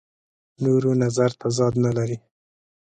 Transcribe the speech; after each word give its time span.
نورو 0.63 0.91
نظر 1.03 1.29
تضاد 1.41 1.73
نه 1.83 1.91
لري. 1.97 2.17